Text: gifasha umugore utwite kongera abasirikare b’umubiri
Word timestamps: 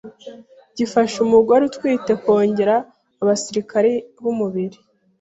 gifasha 0.77 1.15
umugore 1.25 1.61
utwite 1.65 2.11
kongera 2.23 2.75
abasirikare 3.21 3.91
b’umubiri 4.21 4.77